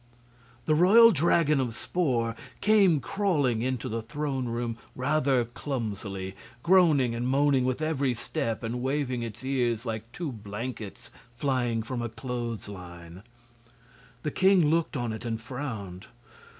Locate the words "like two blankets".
9.85-11.11